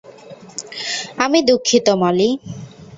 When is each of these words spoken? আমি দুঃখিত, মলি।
আমি 1.17 1.39
দুঃখিত, 1.47 1.87
মলি। 2.01 2.29